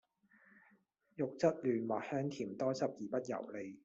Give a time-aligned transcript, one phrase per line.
[1.15, 3.21] 肉質嫩滑香甜，多汁而不油
[3.53, 3.77] 膩